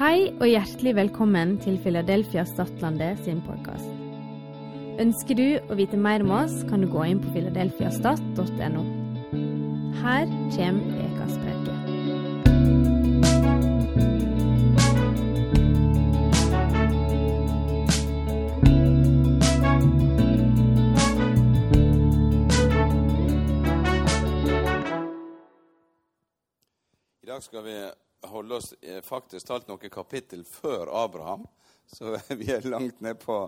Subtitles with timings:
[0.00, 3.84] Hei og hjertelig velkommen til Philadelphia Stadlandet sin podkast.
[4.96, 8.86] Ønsker du å vite mer om oss, kan du gå inn på filadelfiastat.no.
[10.00, 10.24] Her
[10.56, 11.36] kommer ukas.
[27.20, 27.82] I dag skal vi
[28.28, 31.46] holde oss eh, faktisk talt noen kapittel før Abraham,
[31.86, 33.38] så vi er langt ned på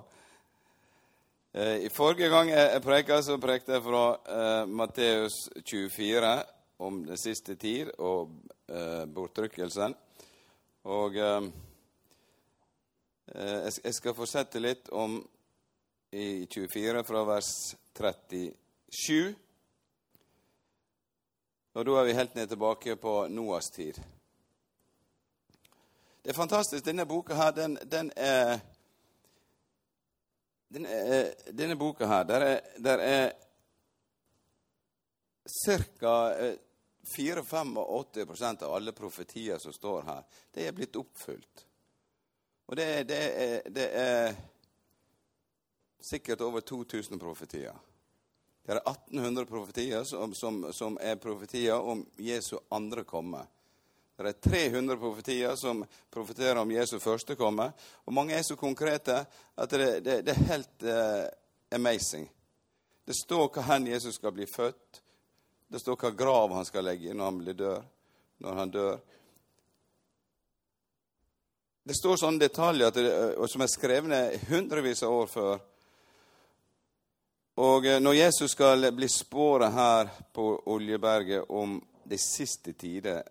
[1.52, 6.32] eh, I forrige gang jeg, preka, så prekte jeg fra eh, Matteus 24
[6.82, 8.32] om den siste tid og
[8.66, 9.94] eh, bortrykkelsen.
[10.90, 11.44] Og eh,
[13.34, 15.20] eh, jeg skal fortsette litt om
[16.12, 17.52] i 24 fra vers
[17.96, 19.30] 37.
[21.72, 23.96] Og da er vi helt ned tilbake på Noas tid.
[26.22, 26.84] Det er fantastisk.
[26.84, 28.60] Denne boka her, den, den er
[30.72, 30.86] den
[31.58, 33.32] Denne boka her, der er, er
[35.66, 36.56] ca.
[37.04, 40.22] 84 av alle profetier som står her,
[40.54, 41.66] det er blitt oppfylt.
[42.66, 44.36] Og det, det, er, det er
[46.00, 47.74] sikkert over 2000 profetier.
[48.62, 53.42] Det er 1800 profetier som, som, som, er profetier om Jesu andre komme.
[54.24, 57.70] Det er 300 profetier som profeterer om Jesu første komme.
[58.06, 59.22] Og mange er så konkrete
[59.56, 61.26] at det, det, det er helt uh,
[61.74, 62.28] amazing.
[63.04, 65.02] Det står hva hen Jesus skal bli født.
[65.72, 67.82] Det står hva grav han skal legge i når han blir dør,
[68.44, 68.96] når han dør.
[71.82, 73.04] Det står sånne detaljer det,
[73.50, 75.54] som er skrevne hundrevis av år før.
[77.62, 83.22] Og når Jesus skal bli spåret her på Oljeberget om de siste tider,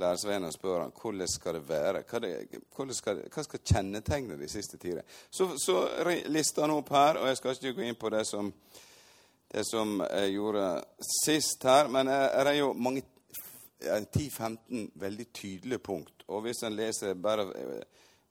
[0.00, 4.78] læresveinene spør han hvordan skal det være, hva, det, skal, hva skal kjennetegne de siste
[4.80, 5.02] tider.
[5.30, 5.82] Så, så
[6.32, 8.52] lister han opp her, og jeg skal ikke gå inn på det som,
[9.52, 10.68] det som jeg gjorde
[11.12, 13.04] sist her, men det er jo mange
[13.82, 16.24] 10-15 veldig tydelige punkt.
[16.28, 17.48] Og hvis en leser bare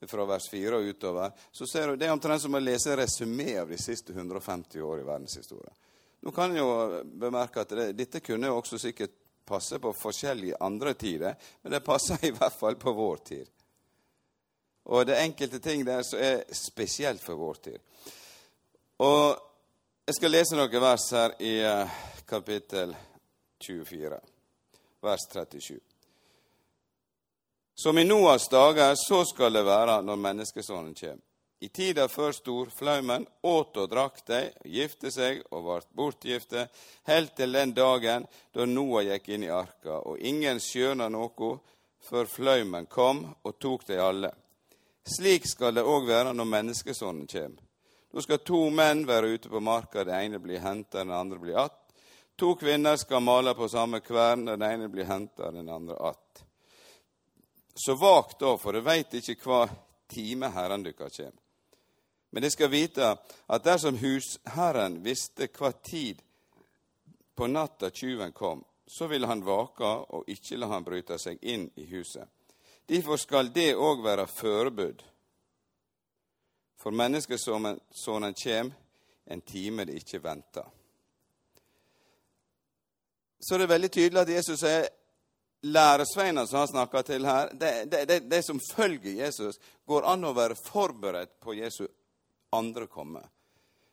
[0.07, 3.53] fra vers 4 og utover, så ser du det er omtrent som å lese resymé
[3.61, 5.75] av de siste 150 år i verdenshistorien.
[6.21, 10.59] Nå kan en jo bemerke at det, dette kunne jo også sikkert passe på forskjellige
[10.59, 13.45] andre tider, men det passer i hvert fall på vår tid.
[14.83, 17.77] Og det er enkelte ting der som er spesielt for vår tid.
[19.01, 19.37] Og
[20.07, 21.53] jeg skal lese noen vers her i
[22.27, 22.95] kapittel
[23.61, 24.19] 24,
[25.01, 25.79] vers 37.
[27.75, 31.30] Som i Noas dager, så skal det være når menneskesonen kommer.
[31.61, 36.63] I tida før storflaumen åt og drakk de, gifte seg og ble bortgifte,
[37.05, 41.51] helt til den dagen da Noah gikk inn i arka, og ingen skjøna noe
[42.01, 44.31] før flaumen kom og tok de alle.
[45.05, 47.61] Slik skal det òg være når menneskesonen kommer.
[48.11, 51.55] Da skal to menn være ute på marka, den ene blir henta, den andre blir
[51.55, 51.77] att.
[52.35, 56.43] To kvinner skal male på samme kvern, den ene blir henta, den andre att.
[57.75, 59.61] Så vak da, for du veit ikke hva
[60.11, 61.40] time Herren dykkar kjem.
[62.31, 63.15] Men de skal vite
[63.47, 66.21] at dersom husherren visste hva tid
[67.35, 71.67] på natta tyven kom, så ville han vake og ikke la han bryte seg inn
[71.75, 72.27] i huset.
[72.87, 75.03] Derfor skal det òg være forbud
[76.81, 78.71] For menneskesonen kjem
[79.29, 80.65] en time de ikke venter.
[83.39, 84.87] Så det er veldig tydelig at Jesus er
[85.61, 87.53] læresveinene som han snakker til her,
[88.33, 91.85] de som følger Jesus, går an å være forberedt på Jesu
[92.51, 93.21] andre komme.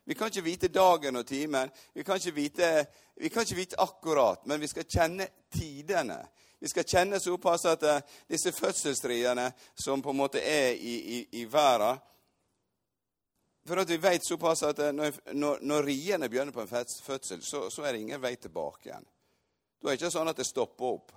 [0.09, 3.77] Vi kan ikke vite dagen og timen, vi kan ikke vite, vi kan ikke vite
[3.77, 6.17] akkurat, men vi skal kjenne tidene.
[6.59, 11.19] Vi skal kjenne såpass at uh, disse fødselsriene som på en måte er i, i,
[11.39, 12.01] i verden
[13.67, 17.41] For at vi vet såpass at uh, når, når, når riene begynner på en fødsel,
[17.41, 19.05] så, så er det ingen vei tilbake igjen.
[19.79, 21.13] Da er det ikke sånn at det stopper opp.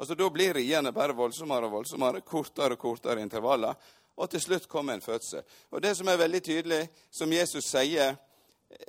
[0.00, 3.76] Altså, Da blir riene bare voldsommere og voldsommere, kortere og kortere intervaller.
[4.20, 5.42] Og til slutt kom en fødsel.
[5.70, 8.16] Og Det som er veldig tydelig, som Jesus sier,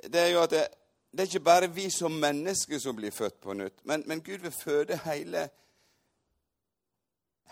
[0.04, 0.66] det er jo at det,
[1.12, 4.38] det er ikke bare vi som mennesker som blir født på nytt, men, men Gud
[4.38, 5.48] vil føde hele,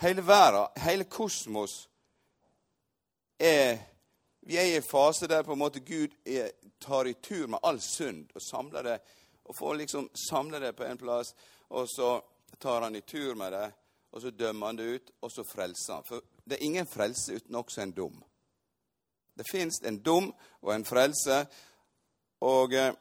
[0.00, 1.88] hele verden, hele kosmos.
[3.38, 3.78] Er,
[4.40, 6.50] vi er i en fase der på en måte Gud er,
[6.80, 8.98] tar i tur med all synd og samler det,
[9.44, 11.34] og får liksom samle det på en plass.
[11.68, 12.20] og så
[12.58, 13.72] tar han i tur med det,
[14.12, 16.04] og så dømmer han det ut, og så frelser han.
[16.04, 18.16] For det er ingen frelse uten også en dom.
[19.34, 21.46] Det fins en dom og en frelse.
[22.44, 22.92] Og eh,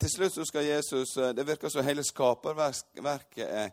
[0.00, 3.70] til slutt så skal Jesus eh, Det virker som hele skaperverket er,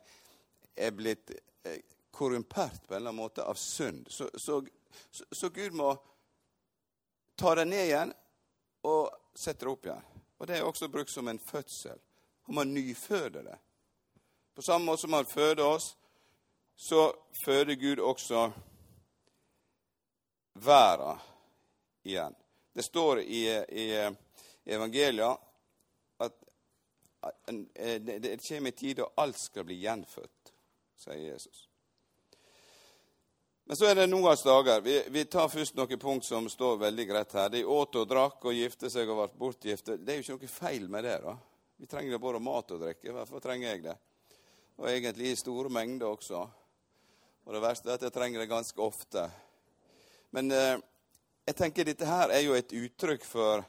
[0.76, 1.34] er blitt
[1.66, 1.82] eh,
[2.12, 4.08] korrumpert på en eller annen måte av synd.
[4.10, 4.62] Så, så,
[5.12, 5.96] så, så Gud må
[7.36, 8.14] ta det ned igjen
[8.88, 10.10] og sette det opp igjen.
[10.38, 12.00] Og Det er også brukt som en fødsel.
[12.46, 13.58] Han må nyføde det.
[14.56, 15.96] På samme måte som han føder oss,
[16.76, 17.14] så
[17.46, 18.52] føder Gud også
[20.54, 21.20] verden
[22.04, 22.36] igjen.
[22.74, 23.86] Det står i, i,
[24.66, 25.38] evangeliet
[26.18, 26.34] at,
[27.22, 27.52] at
[28.00, 30.54] det, kommer en tid da alt skal bli gjenfødt,
[30.98, 31.68] sier Jesus.
[33.64, 34.82] Men så er det Noas dager.
[34.82, 37.52] Vi, vi, tar først noen punkt som står veldig greit her.
[37.54, 39.96] De åt og drakk og gifte seg og ble bortgifte.
[39.98, 41.20] Det er jo ikke noe feil med det.
[41.24, 41.38] da.
[41.80, 43.14] Vi trenger både mat og drikke.
[43.14, 43.96] I trenger jeg det.
[44.82, 46.44] Og egentlig i store mengder også.
[47.44, 49.28] Og det verste er at jeg trenger det ganske ofte.
[50.36, 50.78] Men eh,
[51.46, 53.66] jeg tenker dette her er jo et uttrykk for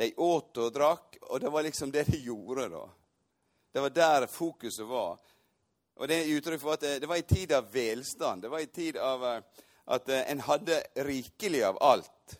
[0.00, 2.86] De åt og drakk, og det var liksom det de gjorde da.
[3.72, 5.18] Det var der fokuset var.
[6.00, 8.42] Og Det er uttrykk for at det, det var en tid av velstand.
[8.42, 12.38] Det var en tid av eh, at eh, en hadde rikelig av alt.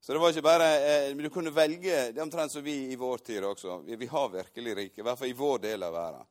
[0.00, 2.96] Så det var ikke bare eh, Du kunne velge Det er omtrent som vi i
[2.96, 3.78] vår tid også.
[3.86, 6.26] Vi har virkelig rike, i hvert fall i vår del av verden.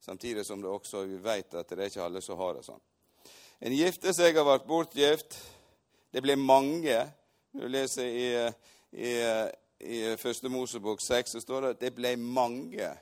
[0.00, 2.82] Samtidig som det også, vi vet at det er ikke alle som har det sånn.
[3.64, 5.38] En gifte seg og ble bortgift.
[6.12, 6.98] Det ble mange.
[7.56, 8.28] Du leser i,
[8.92, 9.16] i,
[9.80, 12.92] i Første Mosebok 6, så står det at det ble mange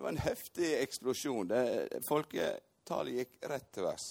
[0.00, 1.48] det var en heftig eksplosjon.
[1.50, 4.06] Det, folketallet gikk rett til værs.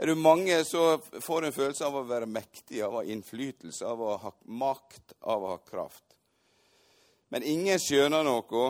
[0.00, 3.10] Er du mange, så får du en følelse av å være mektig, av å ha
[3.12, 6.16] innflytelse, av å ha makt, av å ha kraft.
[7.28, 8.62] Men ingen skjønner noe.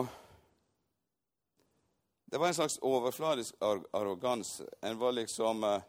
[2.31, 3.55] Det var en slags overfladisk
[3.91, 4.63] arroganse.
[4.81, 5.81] En var liksom eh,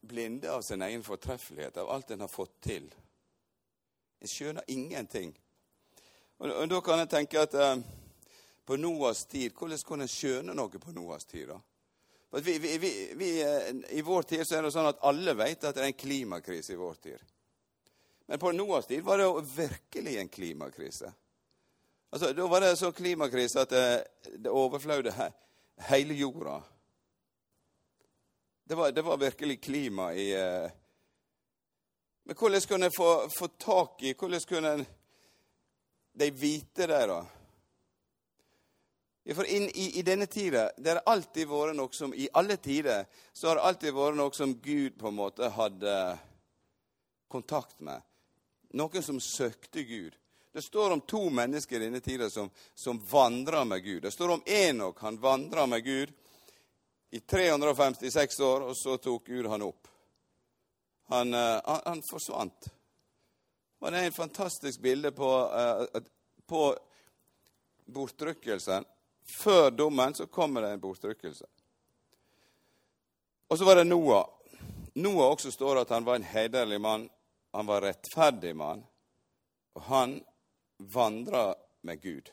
[0.00, 2.88] blinde av sin egen fortreffelighet, av alt en har fått til.
[4.18, 5.30] En skjønner ingenting.
[6.38, 7.76] Og, og Da kan jeg tenke at eh,
[8.66, 11.46] på Noas tid Hvordan kunne en skjønne noe på Noas tid?
[11.52, 11.60] da?
[12.42, 12.74] Vi, vi,
[13.14, 15.92] vi, eh, I vår tid så er det sånn at alle vet at det er
[15.92, 17.22] en klimakrise i vår tid.
[18.26, 21.14] Men på Noas tid var det jo virkelig en klimakrise.
[22.10, 24.04] Altså, Da var det så klimakrise at det,
[24.44, 25.30] det overflødde he,
[25.88, 26.60] hele jorda.
[28.68, 30.70] Det var, det var, virkelig klima i eh,
[32.24, 34.86] Men hvordan kunne en få, få tak i Hvordan kunne en
[36.18, 37.24] de hvite der, da.
[39.34, 43.04] For inn, i, i, denne tida det har alltid vært noe som I alle tider
[43.36, 45.94] så har det alltid vært noe som Gud på en måte hadde
[47.28, 48.00] kontakt med.
[48.72, 50.16] Noen som søkte Gud.
[50.52, 54.02] Det står om to mennesker i denne tida som, som vandrer med Gud.
[54.02, 55.00] Det står om Enok.
[55.00, 56.12] Han vandra med Gud
[57.10, 59.88] i 356 år, og så tok Gud han opp.
[61.08, 62.68] Han, eh, han, han forsvant.
[63.78, 66.02] Og det er en fantastisk bilde på, uh,
[66.46, 66.62] på
[67.86, 68.84] bortrykkelsen.
[69.38, 71.46] Før dommen så kommer det en bortrykkelse.
[73.48, 74.26] Og så var det Noah.
[74.98, 77.06] Noah også står at han var en hederlig mann.
[77.54, 78.82] Han var rettferdig mann.
[79.78, 80.18] Og han
[80.78, 82.30] vandra med Gud.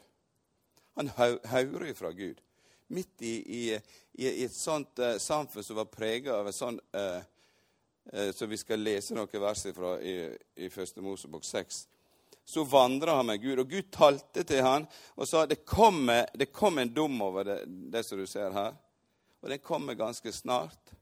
[0.96, 2.42] Han hører fra Gud.
[2.88, 3.80] Midt i, i,
[4.14, 7.18] i, et sånt uh, samfunn som var prega av et sånt uh,
[8.14, 10.16] uh, så vi skal lese noen vers fra i,
[10.62, 11.80] i Første Mosebok 6.
[12.46, 14.86] Så vandra han med Gud, og Gud talte til han
[15.18, 18.78] og sa det kom, det kom en dom over det, det som du ser her.
[19.42, 20.95] Og den kommer ganske snart.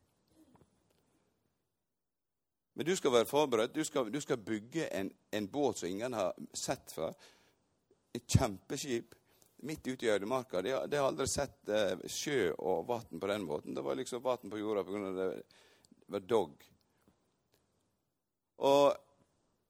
[2.73, 3.75] Men du skal være forberedt.
[3.75, 7.13] Du skal, du skal bygge en, en, båt som ingen har sett før.
[8.13, 9.15] Et kjempeskip
[9.63, 10.61] midt ute i ødemarka.
[10.61, 13.75] De, de, har aldri sett eh, sjø og vann på den måten.
[13.75, 15.11] Det var liksom vann på jorda pga.
[15.17, 15.29] det
[16.07, 16.65] var dog.
[18.57, 18.95] Og,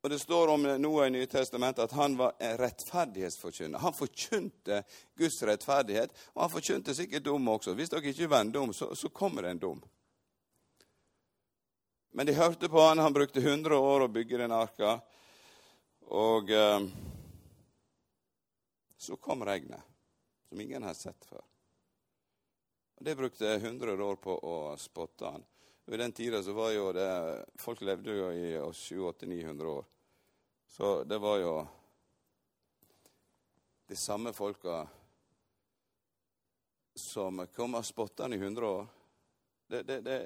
[0.01, 3.83] og, det står om noe i Nye Testamentet at han var en rettferdighetsforkynner.
[3.83, 4.83] Han forkynte
[5.19, 7.75] Guds rettferdighet, og han forkynte sikkert dom også.
[7.75, 9.83] Hvis dere ikke vender om, så, så kommer det en dom.
[12.15, 12.99] Men de hørte på han.
[12.99, 14.99] Han brukte 100 år å bygge den arka.
[16.13, 16.83] Og eh,
[18.97, 19.81] så kom regnet,
[20.49, 21.41] som ingen har sett før.
[22.99, 25.45] Og Det brukte 100 år på å spotte han.
[25.87, 27.09] Og I den tida så var jo det
[27.59, 29.85] Folk levde jo i 700-800-900 år.
[30.69, 31.55] Så det var jo
[33.89, 34.83] de samme folka
[36.95, 38.85] som kom og spotta han i 100 år.
[39.67, 40.17] Det, det, det,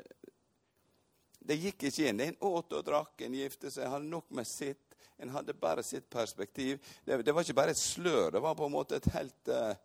[1.40, 2.22] det, gikk ikke inn.
[2.24, 4.84] En åt og drakk, en gifte seg, hadde nok med sitt.
[5.18, 6.80] En hadde bare sitt perspektiv.
[7.06, 8.32] Det, det, var ikke bare et slør.
[8.32, 9.76] Det var på en måte et helt eh,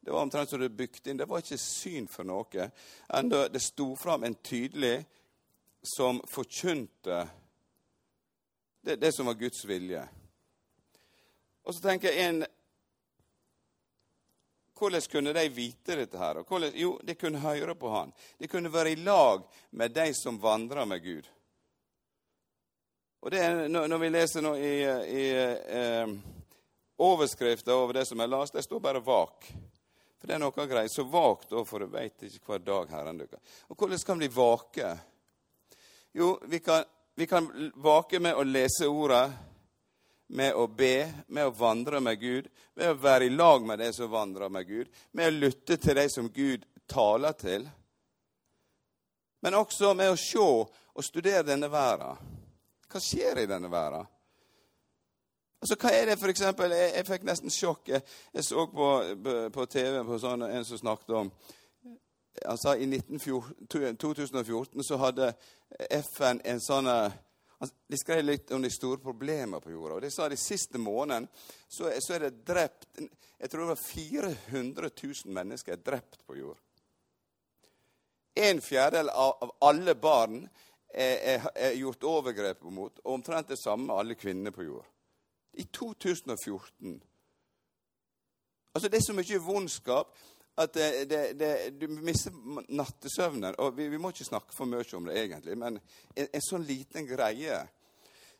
[0.00, 1.18] Det var omtrent som det bygde inn.
[1.20, 2.70] Det var ikke syn for noe.
[3.14, 5.04] Enda det sto fram en tydelig
[5.82, 7.20] som forkynte
[8.80, 10.00] det, det, som var Guds vilje.
[11.64, 12.42] Og så tenker jeg en
[14.80, 16.40] hvordan kunne de vite dette her?
[16.48, 18.12] Hvordan, jo, de kunne høre på han.
[18.38, 21.28] De kunne være i lag med de som vandrer med Gud.
[23.20, 24.76] Og det er, Når vi leser nå i,
[25.20, 26.14] i eh,
[26.96, 29.52] overskrifta over det som er lest, det står bare 'vak'.
[30.20, 30.92] For det er noe greit.
[30.92, 33.40] Så vak, da, for du veit ikke hver dag Herren dukker.
[33.68, 34.90] Og hvordan kan vi vake?
[36.12, 36.84] Jo, vi kan,
[37.14, 39.30] vi kan vake med å lese ordet
[40.30, 43.90] med å be, med å vandre med Gud, med å være i lag med de
[43.92, 47.66] som vandrer med Gud, med å lytte til de som Gud taler til,
[49.42, 52.18] men også med å se og studere denne verden.
[52.90, 54.06] Hva skjer i denne verden?
[55.60, 56.72] Altså, Hva er det, for eksempel?
[56.72, 57.88] Jeg, jeg fikk nesten sjokk.
[57.88, 58.02] Jeg,
[58.34, 58.90] jeg så på,
[59.52, 61.32] på, TV på sånn, en som snakket om
[62.46, 65.32] Han sa i 1914, 2014 så hadde
[65.98, 66.88] FN en sånn
[67.60, 69.94] de skrev litt om de store problemene på jorda.
[69.94, 71.28] og De sa de siste måneden
[71.68, 72.86] så, så, er det drept
[73.38, 76.58] Jeg tror det var 400 000 mennesker er drept på jord.
[78.34, 80.42] En fjerdedel av, av alle barn
[80.94, 84.86] er, er, er, gjort overgrep mot, og omtrent det samme alle kvinner på jord.
[85.52, 87.00] I 2014.
[88.74, 90.16] Altså, Det er så mye vondskap
[90.56, 92.34] at det, det, det, du mister
[92.68, 93.54] nattesøvnen.
[93.58, 95.78] Og vi, vi, må ikke snakke for mye om det, egentlig, men
[96.16, 97.60] en, en sånn liten greie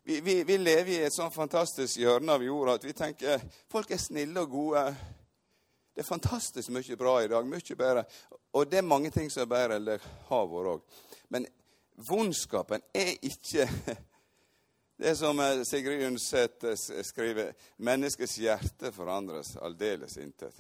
[0.03, 3.91] vi, vi, vi, lever i et sånn fantastisk hjørne av jorda at vi tenker folk
[3.93, 4.85] er snille og gode.
[5.93, 7.47] Det er fantastisk mye bra i dag.
[7.47, 8.05] Mye bedre.
[8.57, 9.99] Og det er mange ting som er bedre enn det
[10.31, 11.03] har vært òg.
[11.29, 11.47] Men
[12.09, 13.69] vondskapen er ikke
[15.01, 16.65] Det som eh, Sigrid Undset
[17.09, 20.59] skriver 'Menneskets hjerte forandres aldeles intet'.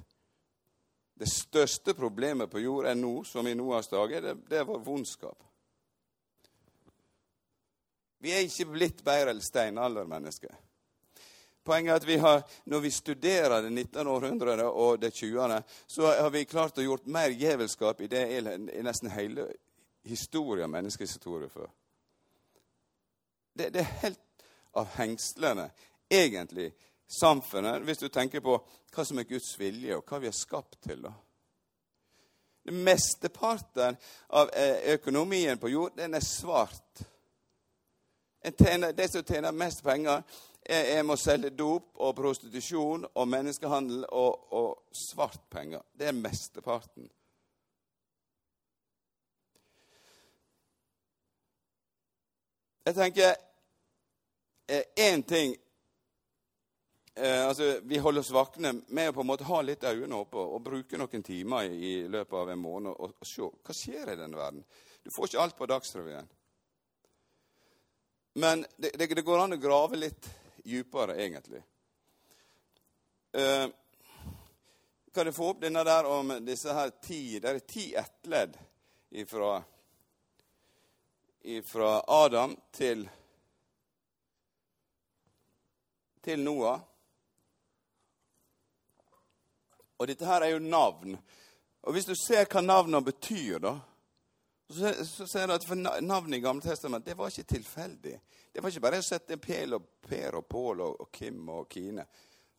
[1.20, 5.36] Det største problemet på jord er nå, som i Noas dager, det, det var vondskap.
[8.24, 10.54] Vi er ikke blitt bedre eller steinaldermennesker.
[11.64, 14.06] Poenget er at vi har, når vi studerer det 19.
[14.06, 18.82] århundret og det 20., så har vi klart å gjort mer djevelskap i det i
[18.84, 19.50] nesten hele
[20.08, 21.68] historien menneskets historie før.
[23.52, 25.68] Det, det, er helt av hengslene,
[26.08, 26.70] egentlig,
[27.10, 28.56] samfunnet, hvis du tenker på
[28.94, 31.02] hva som er Guds vilje, og hva vi er skapt til.
[31.02, 31.12] da.
[32.70, 33.96] Mesteparten
[34.36, 37.02] av eh, økonomien på jord, den er svart.
[38.44, 40.22] Tjener, de som tjener mest penger,
[40.64, 45.82] er, med å selge dop og prostitusjon og menneskehandel og, og svart penger.
[45.92, 47.08] Det er mesteparten.
[52.86, 53.34] Jeg tenker
[54.70, 55.52] én eh, ting
[57.14, 60.40] eh, altså, Vi holder oss våkne med å på en måte ha litt øynene oppe
[60.40, 64.12] og bruke noen timer i, i løpet av en måned og, og, se hva skjer
[64.12, 64.64] i denne verden.
[65.02, 66.28] Du får ikke alt på Dagsrevyen.
[68.40, 70.28] Men det, det, det går an å grave litt
[70.64, 71.62] dypere, egentlig.
[73.32, 73.68] Eh,
[75.14, 78.56] kan du få opp denne der om disse her ti Det er ti ettledd
[79.10, 79.62] ifra,
[81.42, 83.08] ifra Adam til,
[86.22, 86.80] til Noah.
[90.00, 91.18] Og dette her er jo navn.
[91.84, 93.74] Og hvis du ser hva navnene betyr, da,
[94.70, 95.66] så, ser du at
[96.00, 98.14] navnet i Gamle Testament, det var ikke tilfeldig.
[98.52, 101.68] Det var ikke bare å sette Pel og Per og Pål og, og, Kim og
[101.72, 102.06] Kine.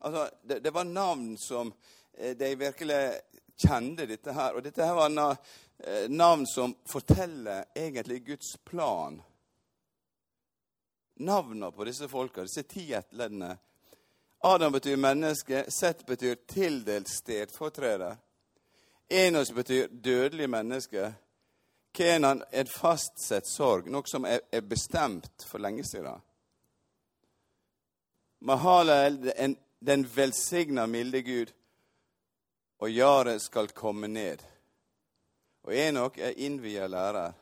[0.06, 1.74] Altså, det, det var navn som
[2.14, 3.02] eh, de virkelig
[3.58, 4.58] kjente dette her.
[4.58, 9.18] Og dette her var eh, navn som forteller egentlig Guds plan.
[11.22, 13.56] Navnene på disse folka, disse ti ettleddene,
[14.44, 18.18] Adam betyr menneske, Sett betyr tildelt stedfortreder.
[19.10, 21.14] Enos betyr dødelig menneske.
[21.92, 26.22] Kenan er et fastsett sorg, noe som er, bestemt for lenge siden.
[28.40, 29.20] Mahalael,
[29.80, 31.52] den velsigna, milde Gud,
[32.82, 34.42] og Jaret skal komme ned.
[35.68, 37.36] Og Enok er innvia lærer.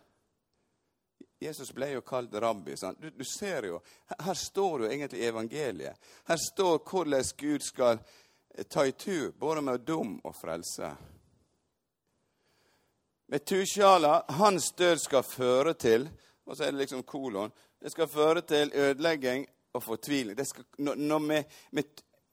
[1.39, 2.75] Jesus ble jo kalt rabbi.
[2.99, 3.79] Du, du, ser jo,
[4.19, 5.95] Her står jo egentlig evangeliet.
[6.27, 7.99] Her står hvordan Gud skal
[8.55, 10.91] eh, ta i tur både med dom og frelse.
[13.29, 16.09] Med Metusjala, hans død skal føre til
[16.45, 17.51] Og så er det liksom kolon.
[17.79, 20.45] Det skal føre til ødelegging og fortviling.
[20.45, 21.83] Skal, når, når med, med,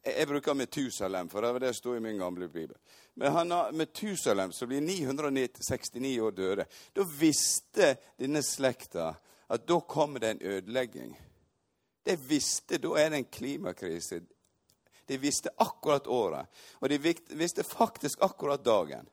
[0.07, 2.77] jeg bruker Metusalem, for det var det som sto i min gamle bibel.
[3.19, 6.67] Men han har Metusalem, som blir 969 år døde.
[6.93, 9.15] Da visste denne slekta
[9.47, 11.15] at da kommer det en ødelegging.
[12.05, 14.21] De visste da er det en klimakrise.
[15.07, 16.47] De visste akkurat året,
[16.79, 19.09] og de visste faktisk akkurat dagen.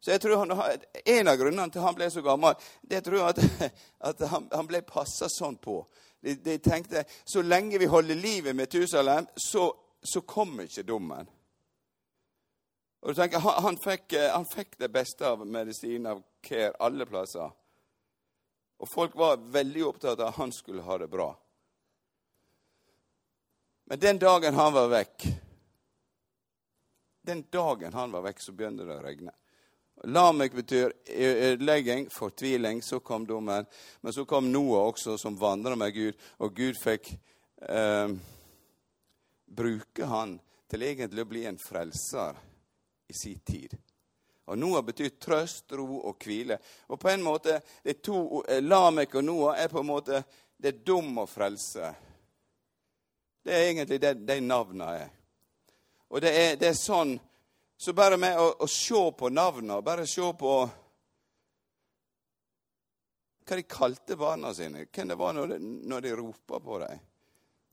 [0.00, 3.28] Så jeg tror han, En av grunnene til han ble så gammel, det tror jeg
[3.28, 3.76] at,
[4.10, 5.84] at han, han, ble passa sånn på.
[6.18, 9.68] De, de, tenkte så lenge vi holder livet med Tusalem, så,
[10.02, 11.30] så kommer ikke dommen.
[13.02, 17.06] Og du tenker, Han, fikk, eh, han fikk, det beste av medisin av care alle
[17.06, 17.50] plasser.
[18.78, 21.32] Og folk var veldig opptatt av at han skulle ha det bra.
[23.90, 25.26] Men den dagen han var vekk,
[27.26, 29.34] den dagen han var vekk, så begynte det å regne.
[30.10, 32.82] Lamek betyr ødelegging, fortviling.
[32.82, 33.66] Så kom dommen.
[34.00, 37.12] Men så kom Noah også, som vandra med Gud, og Gud fikk
[37.68, 38.14] eh,
[39.46, 40.38] bruke han
[40.70, 42.40] til egentlig å bli en frelser
[43.08, 43.76] i sin tid.
[44.50, 46.58] Og Noah betyr trøst, ro og hvile.
[46.88, 50.24] Og på en måte, det to, eh, Lamek og Noah er på en måte
[50.62, 51.94] det er dum og frelse.
[53.42, 55.08] Det er egentlig det de navnene er.
[56.08, 57.18] Og det er, det er sånn
[57.82, 60.50] Så bare med å, å se på navnene, bare se på
[63.42, 65.56] hva de kalte barna sine, hvem det var når de,
[65.90, 67.00] når de ropa på dem,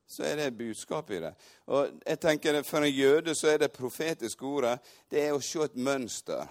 [0.10, 1.34] så er det budskapet i det.
[1.70, 4.80] Og jeg tenker For en jøde så er det profetiske ordet
[5.12, 6.48] det er å se et mønster.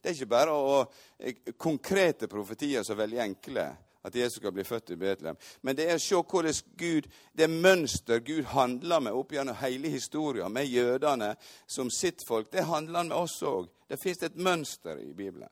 [0.00, 0.80] Det er ikke bare å,
[1.58, 3.66] konkrete profetier som er veldig enkle
[4.08, 5.36] at Jesus skal bli født i Betlehem.
[5.62, 9.90] Men det er å se hvordan Gud, det mønster Gud handler med opp gjennom hele
[9.92, 11.34] historien, med jødene
[11.66, 13.68] som sitt folk, det handler han med oss òg.
[13.88, 15.50] Det fins et mønster i Bibelen.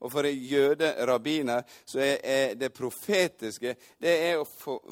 [0.00, 4.48] Og for en jøde-rabbiner så er, det profetiske det er å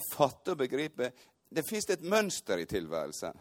[0.09, 1.11] fatte og begripe
[1.55, 3.37] Det fins et mønster i tilværelsen.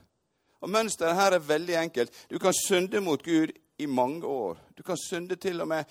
[0.63, 2.25] Og Mønsteret her er veldig enkelt.
[2.29, 4.59] Du kan synde mot Gud i mange år.
[4.77, 5.85] Du kan synde til og med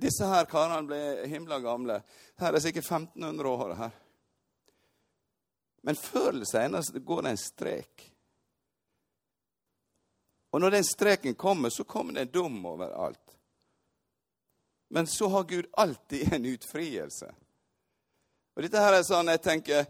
[0.00, 2.02] Disse her karene ble himla gamle.
[2.38, 3.74] Her er sikkert 1500 år.
[3.74, 3.90] her.
[5.82, 8.04] Men før eller senere går det en strek.
[10.50, 13.38] Og når den streken kommer, så kommer det en dom overalt.
[14.90, 17.34] Men så har Gud alltid en utfrielse.
[18.56, 19.84] Og dette her er sånn jeg tenker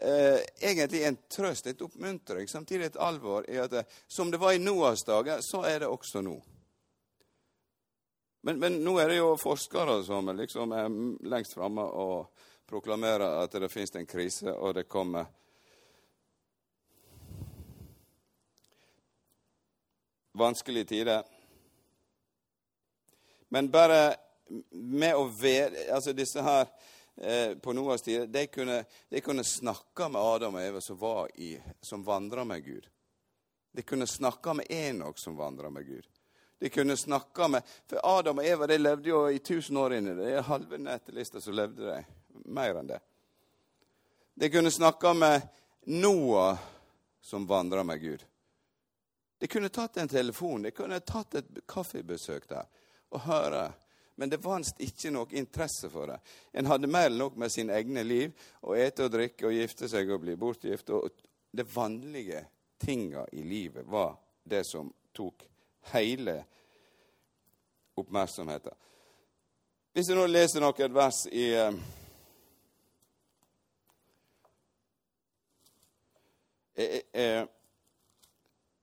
[0.00, 4.52] eh, egentlig en trøst, et oppmuntring, samtidig et alvor i at eh, som det var
[4.52, 6.36] i Noas dager, så er det også nå.
[8.46, 10.92] Men, men, nå er det jo forskere som liksom er
[11.26, 12.28] lengst framme og
[12.66, 15.26] proklamerer at det finnes en krise, og det kommer
[20.36, 21.22] vanskelige tider.
[23.48, 24.14] Men bare
[24.70, 26.68] med å være Altså disse her
[27.16, 31.30] eh, på Noas tid, de kunne, de kunne snakke med Adam og Eva som, var
[31.80, 32.88] som vandra med Gud.
[33.72, 36.06] De kunne snakke med Enok som vandra med Gud.
[36.58, 40.14] De kunne snakke med For Adam og Eva de levde jo i tusen år inni
[40.14, 40.24] det.
[40.24, 41.98] Det er halve nettelista som levde de.
[42.44, 43.00] Mer enn det.
[44.34, 45.44] De kunne snakke med
[45.92, 46.58] Noah
[47.20, 48.24] som vandra med Gud.
[49.38, 52.64] De kunne tatt en telefon, de kunne tatt et kaffebesøk der
[53.12, 53.66] og høre
[54.16, 56.16] men det vanst ikke noe interesse for det.
[56.56, 58.32] En hadde mer enn nok med sine egne liv,
[58.64, 60.92] å ete og drikke og gifte seg og bli bortgift.
[60.96, 61.10] Og
[61.52, 62.46] det vanlige
[62.80, 65.44] tinga i livet var det som tok
[65.92, 66.38] hele
[67.96, 68.72] oppmerksomheten.
[69.92, 71.76] Hvis jeg nå leser noen vers i eh,
[76.76, 77.44] eh,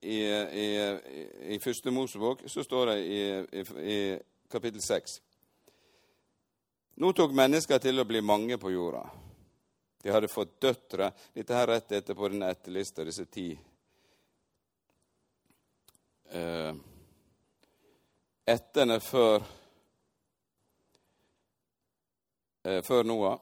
[0.04, 3.20] i, i, i, i Første Mosebok så står det i,
[3.82, 3.98] i
[4.54, 5.20] kapittel 6
[6.94, 9.02] nå tok mennesker til å bli mange på jorda.
[10.02, 11.10] De hadde fått døtre.
[11.34, 13.48] Dette her rett etterpå den etterlista, disse ti
[16.30, 16.74] eh,
[18.44, 19.42] Etterne før,
[22.68, 23.38] eh, før Noah.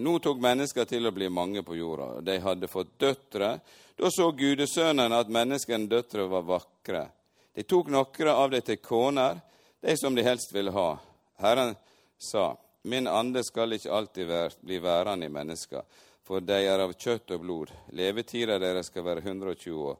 [0.00, 2.22] Nå tok mennesker til å bli mange på jorda.
[2.24, 3.56] De hadde fått døtre.
[3.98, 7.04] Da så gudesønnene at menneskene døtre var vakre.
[7.52, 9.42] De tok noen av dem til koner,
[9.80, 10.98] de som de helst ville ha.
[11.40, 11.74] Herren
[12.18, 15.82] sa, Min ande skal ikke alltid bli værende i mennesker,
[16.24, 17.72] for de er av kjøtt og blod.
[17.92, 19.98] Levetida deres skal være 120 år.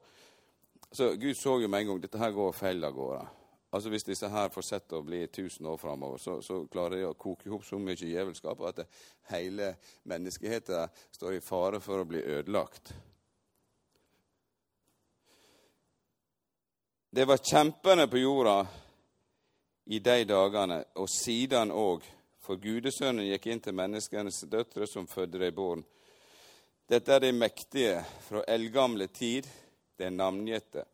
[0.93, 3.21] Så Gud så jo med en gang dette her går feil av gårde.
[3.73, 7.15] Altså Hvis disse her fortsetter å bli 1000 år framover, så, så, klarer de å
[7.15, 8.83] koke i hop så mye djevelskap at
[9.31, 9.75] hele
[10.11, 12.95] menneskeheten står i fare for å bli ødelagt.
[17.11, 18.57] Det var kjempene på jorda
[19.91, 22.05] i de dagene, og siden òg,
[22.39, 25.83] for gudesønnen gikk inn til menneskenes døtre som fødte de born.
[26.87, 29.49] Dette er de mektige fra eldgamle tid,
[29.99, 30.85] det navngitte.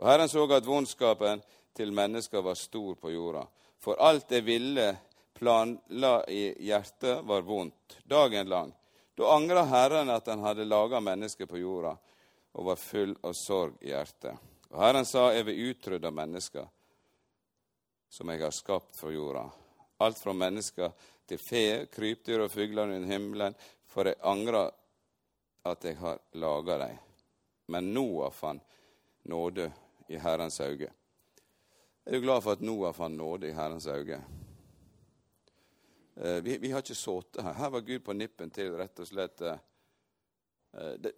[0.00, 1.44] Og Herren så at vondskapen
[1.76, 3.44] til mennesker var stor på jorda.
[3.76, 4.88] For alt det ville
[5.36, 8.72] planla i hjertet, var vondt dagen lang.
[9.20, 11.92] Da angra Herren at han hadde laga mennesker på jorda,
[12.56, 14.32] og var full av sorg i hjertet.
[14.72, 16.68] Og Herren sa, jeg vil utrydde mennesker
[18.10, 19.46] som jeg har skapt fra jorda.
[20.02, 20.92] Alt fra mennesker
[21.28, 24.72] til fe, krypdyr og fugler under himmelen, for jeg angrer
[25.70, 26.98] at jeg har laga dem.
[27.70, 28.62] Men Noah fant
[29.30, 29.70] nåde
[30.08, 30.90] i Herrens øyne.
[32.04, 34.18] Er du glad for at Noah fant nåde i Herrens øyne?
[36.16, 37.54] Eh, vi, vi, har ikke sittet her.
[37.54, 39.60] Her var Gud på nippen til rett og slett eh,
[40.74, 41.12] eh, det,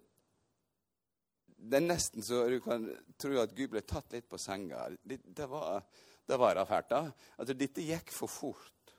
[1.57, 2.85] det, er nesten så du kan
[3.19, 4.85] tro at Gud ble tatt litt på senga.
[5.03, 5.81] Det, det var,
[6.27, 6.89] det var fælt.
[6.89, 7.11] da.
[7.37, 8.93] Altså, dette gikk for fort.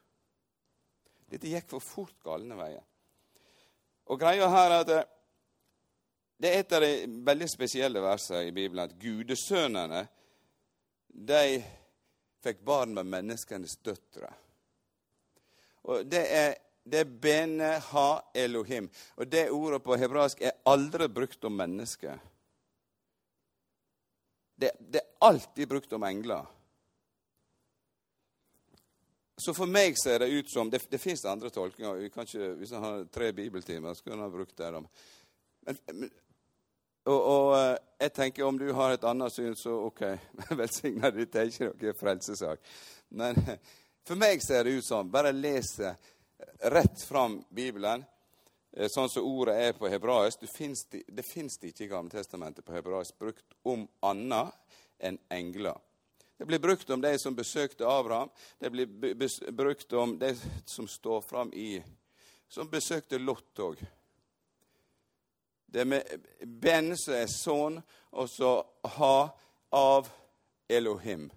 [1.30, 2.84] Dette gikk for fort galne veier.
[4.06, 5.14] Og greia her er at
[6.36, 10.02] det er et av de veldig spesielle versene i Bibelen at gudesønnene
[11.08, 11.62] de
[12.44, 14.28] fikk barn med menneskenes døtre.
[15.88, 18.90] Og Det er, det bene ha elohim.
[19.16, 22.18] Og Det ordet på hebraisk er aldri brukt om mennesker.
[24.54, 26.44] Det, det, er alltid brukt om engler.
[29.36, 31.94] Så for meg ser det ut som Det, det fins andre tolkninger.
[31.94, 34.70] Vi kan ikke, hvis han har tre bibeltimer, så kunne han brukt det.
[34.70, 34.86] Men,
[35.92, 36.10] men,
[37.04, 40.04] og, og, eh, jeg tenker om du har et annet syn, så OK,
[40.60, 42.62] velsigna ditt Det er ikke noe frelsesak.
[43.10, 43.40] Men
[44.06, 45.96] for meg ser det ut som Bare lese
[46.70, 48.04] rett fram Bibelen,
[48.76, 50.46] eh, sånn som ordet er på hebraisk.
[50.46, 54.54] Det fins ikke i Gammeltestamentet på hebraisk brukt om annet
[55.02, 55.80] enn engler.
[56.36, 58.30] Det blir brukt om de som besøkte Abraham.
[58.58, 61.84] Det blir brukt om de som står fram i
[62.48, 63.80] Som besøkte Lot òg.
[65.66, 67.80] Det er med Ben som er sønn,
[68.12, 68.50] og så
[68.98, 69.16] ha
[69.74, 70.10] av
[70.68, 71.30] Elohim.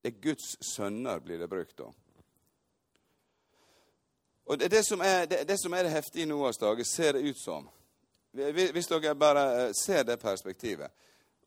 [0.00, 1.92] Det er Guds sønner, blir det brukt om.
[4.44, 7.12] Og det, det, som er, det, det, som er det heftige i Noas dager, ser
[7.12, 7.68] det ut som
[8.32, 10.90] Hvis dere bare eh, ser det perspektivet.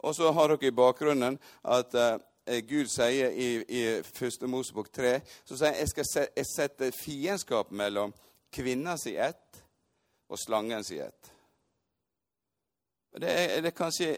[0.03, 2.19] Og så har dere i bakgrunnen at uh,
[2.67, 4.47] Gud sier i, i 1.
[4.51, 8.11] Mosebok 3 så sier han, jeg skal sette fiendskap mellom
[8.53, 9.63] kvinna si ett
[10.29, 11.31] og slangen si ett.
[13.13, 14.17] Det er, det er kanskje,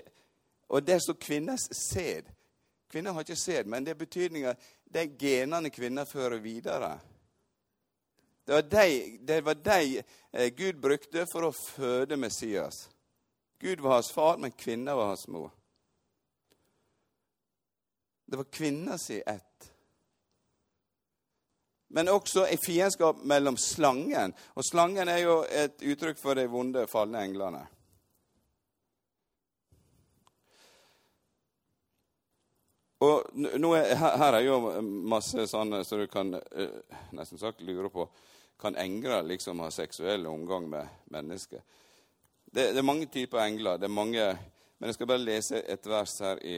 [0.71, 2.31] og det står kvinners sæd.
[2.89, 4.55] Kvinner har ikke sæd, men det er betydninga
[4.95, 6.95] de genene kvinner fører videre.
[8.47, 12.85] Det var de, det var de eh, Gud brukte for å føde Messias.
[13.59, 15.49] Gud var hans far, men kvinner var hans mor.
[18.25, 19.71] Det var kvinna si ett.
[21.87, 24.33] Men også et fiendskap mellom slangen.
[24.57, 27.61] Og slangen er jo et uttrykk for de vonde, falne englene.
[33.05, 33.27] Og
[33.75, 38.07] er, her, er jo masse sånne så du kan eh, nesten sagt lure på
[38.55, 41.59] Kan engler liksom ha seksuell omgang med mennesker?
[42.45, 43.77] Det, det, er mange typer engler.
[43.77, 44.37] det er mange,
[44.79, 46.55] Men jeg skal bare lese et vers her i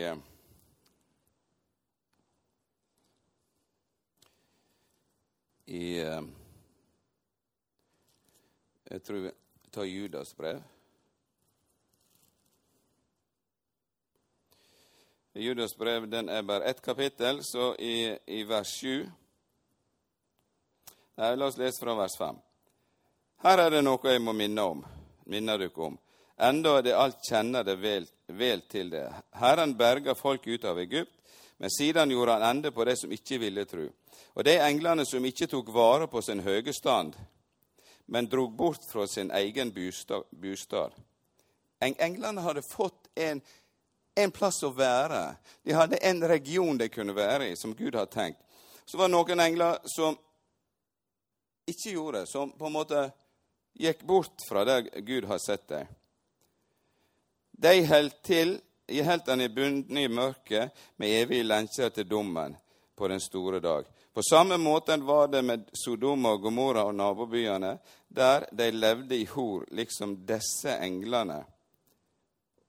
[5.67, 6.21] I eh,
[8.89, 9.31] Jeg tror vi
[9.71, 10.61] tar Judas brev.
[15.33, 19.11] Judas brev den er bare ett kapittel, så i, i vers 7
[21.17, 22.39] Nei, La oss lese fra vers 5.
[23.43, 24.83] Her er det noe jeg må minne om,
[25.25, 25.97] minner dere om.
[26.37, 29.07] Enda er det alt kjenner det vel, vel til det.
[29.41, 31.16] Herren berga folk ut av Egypt,
[31.57, 33.87] men siden gjorde han ende på det som ikke ville tro.
[34.37, 37.15] Og de englene som ikke tok vare på sin høge stand,
[38.05, 39.73] men drog bort fra sin egen
[40.31, 40.91] bostad.
[41.81, 43.41] Englene hadde fått en
[44.17, 45.35] en plass å være.
[45.63, 48.41] De hadde en region de kunne være i, som Gud hadde tenkt.
[48.85, 50.17] Så var det noen engler som
[51.67, 53.03] ikke gjorde det, som på en måte
[53.77, 55.89] gikk bort fra det Gud har sett dem.
[57.57, 58.55] De holdt til
[58.87, 62.55] i heltene bundne i mørket med evige lenser til dommen
[62.95, 63.85] på den store dag.
[64.13, 69.25] På samme måte var det med Sodoma og Gomorra og nabobyene, der de levde i
[69.25, 71.43] hor, liksom disse englene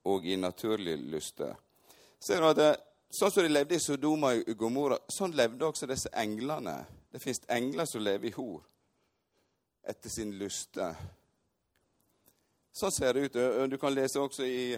[0.05, 1.55] og i naturlige lyster.
[2.19, 2.75] Ser du at det,
[3.09, 6.75] Sånn som de levde i Sodoma og Gomorra, sånn levde også disse englene.
[7.09, 8.59] Det fins engler som lever i hor
[9.89, 10.91] etter sin lyste.
[12.69, 13.39] Sånn ser det ut.
[13.71, 14.77] Du kan lese også i,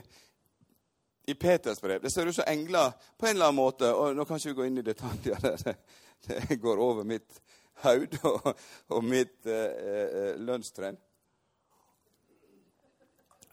[1.25, 2.01] i Peters brev.
[2.01, 3.93] Det ser ut som engler på en eller annen måte.
[3.93, 5.75] og Nå kan ikke vi gå inn i detaljer.
[6.21, 7.39] Det, det går over mitt
[7.81, 8.59] hode og,
[8.93, 10.99] og mitt eh, lønnstrend.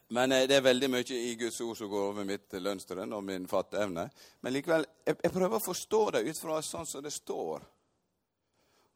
[0.08, 3.24] Men eh, det er veldig mye i Guds ord som går over mitt lønnstrend og
[3.24, 4.04] min fatteevne.
[4.40, 7.64] Men likevel, jeg, jeg, prøver å forstå det ut fra sånn som det står.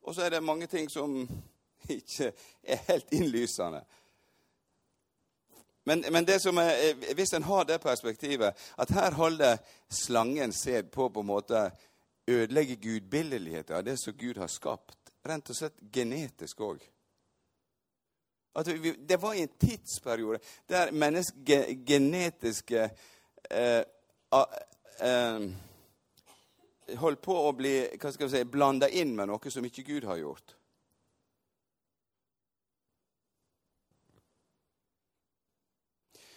[0.02, 1.16] Og så er det mange ting som
[1.98, 2.32] ikke
[2.62, 3.84] er helt innlysende.
[5.84, 9.56] Men, men er, eh, hvis en har det perspektivet, at her holder
[9.90, 11.70] slangen sæd på på en måte
[12.28, 16.82] ødelegge gudbilledligheten av det som Gud har skapt, rent og slett genetisk òg.
[19.08, 22.90] Det var i en tidsperiode der menneske, genetiske
[23.50, 23.82] eh,
[25.00, 25.46] eh,
[26.98, 30.54] holder på å bli hva si, blanda inn med noe som ikke Gud har gjort.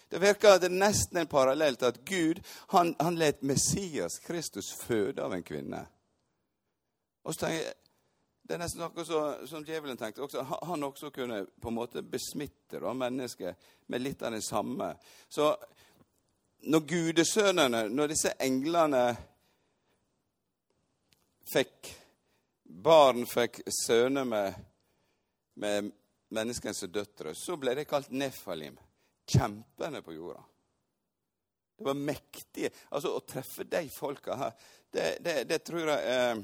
[0.09, 2.41] Det virker det er nesten en parallell til at Gud
[2.73, 5.81] han, han let Messias, Kristus, føde av en kvinne.
[7.25, 7.73] Og så tenker jeg,
[8.45, 10.21] Det er nesten noe så, som djevelen tenkte.
[10.21, 13.57] Også, han også kunne på en måte besmitte da, mennesket
[13.89, 14.91] med litt av det samme.
[15.29, 15.47] Så
[16.69, 19.01] når gudesønnene, når disse englene
[21.49, 21.89] fikk
[22.85, 24.61] barn, fikk sønner med,
[25.57, 25.89] med
[26.29, 28.77] menneskenes døtre, så ble det kalt nefalim
[29.25, 30.43] kjempene på jorda.
[31.77, 34.51] Det var mektige Altså, å treffe de folka her,
[34.91, 36.43] det, det, det tror jeg eh,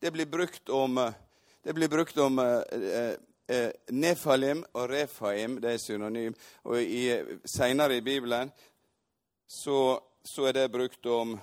[0.00, 1.00] Det blir brukt om
[1.64, 3.16] Det blir brukt om eh,
[3.48, 6.34] eh, Nefalim og Refaim, det er synonym.
[6.68, 8.52] Og seinere i Bibelen
[9.46, 11.38] så, så, er det brukt om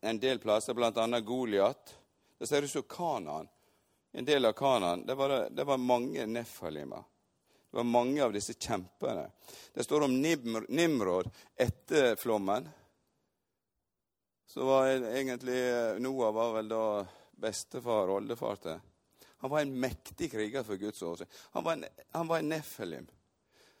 [0.00, 1.20] en del plasser, bl.a.
[1.20, 1.94] Goliat.
[2.38, 3.48] Det ser ut som Kanan.
[4.12, 5.06] En del av Kanan.
[5.06, 7.02] Det var, det var mange nefalimer.
[7.70, 9.26] Det var mange av disse kjempene.
[9.74, 12.68] Det står om Nimrod etter flommen.
[14.46, 15.58] Så var egentlig
[16.00, 16.84] Noah var vel da
[17.36, 18.78] bestefar, oldefar til.
[19.42, 21.26] Han var en mektig kriger for Guds åsyn.
[21.52, 23.06] Han, var en, han var en nefelim.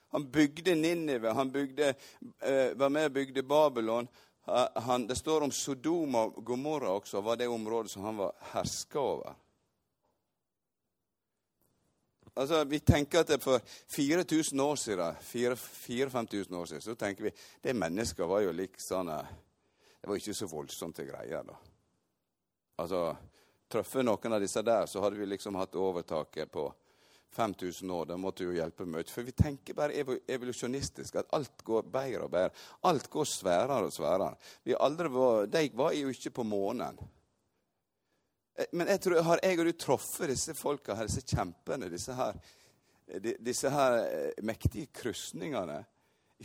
[0.08, 1.94] Han bygde Ninive, han bygde,
[2.40, 4.08] eh, var med og bygde Babylon.
[4.74, 9.00] Han, det står om Sodoma og Gomorra også, var det området som han var herska
[9.00, 9.34] over.
[12.36, 17.32] Altså, Vi tenker at det for 4000 år siden, 4000-5000 år siden så tenker vi
[17.62, 19.24] det mennesket var jo eh,
[20.00, 21.42] Det var ikke så voldsomt til greier.
[21.42, 21.54] da.
[22.78, 23.16] Altså,
[23.68, 26.72] Treffe noen av disse der, så hadde vi liksom hatt overtaket på
[27.34, 28.04] 5000 år.
[28.06, 29.04] Det måtte jo hjelpe mye.
[29.10, 32.52] For vi tenker bare evolusjonistisk, at alt går bedre og bedre.
[32.86, 34.36] Alt går sværere og sværere.
[34.64, 37.00] De var jo ikke på månen.
[38.56, 42.38] Eh, men jeg tror, har jeg og du truffet disse folka, disse kjempene, disse her,
[43.08, 45.82] eh, disse her eh, mektige krysningene,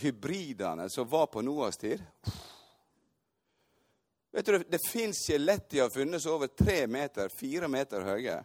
[0.02, 2.04] hybridene som var på Noas tid?
[4.32, 8.38] Vet du, Det fins skjelett de har funnet som over tre meter, fire meter høye.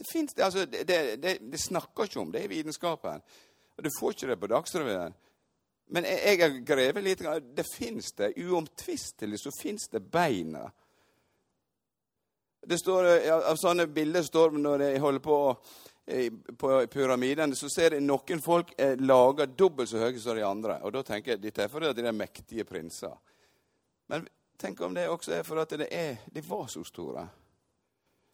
[0.00, 0.84] Det fins det, altså, det,
[1.20, 3.20] det, det, snakker ikke om det i vitenskapen.
[3.76, 5.16] Du får ikke det på Dagsrevyen.
[5.92, 7.24] Men jeg, har grevet litt.
[7.52, 8.30] Det fins det.
[8.40, 10.89] Uomtvistelig så fins det beina det
[12.68, 15.38] står, eh, Av sånne bilder står det når jeg holder på
[16.06, 20.44] eh, på pyramiden, så ser jeg noen folk er laga dobbelt så høye som de
[20.44, 20.80] andre.
[20.82, 23.14] Og da tenker jeg dette er fordi de er mektige prinser.
[24.10, 24.26] Men
[24.58, 27.28] tenk om det også er fordi det er, de var så store.